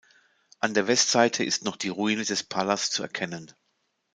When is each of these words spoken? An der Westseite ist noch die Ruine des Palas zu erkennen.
An 0.61 0.73
der 0.73 0.87
Westseite 0.87 1.43
ist 1.43 1.63
noch 1.63 1.75
die 1.77 1.89
Ruine 1.89 2.23
des 2.25 2.41
Palas 2.41 2.89
zu 2.89 3.03
erkennen. 3.03 3.53